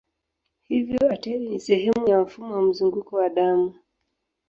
[0.63, 3.73] Hivyo ateri ni sehemu ya mfumo wa mzunguko wa damu.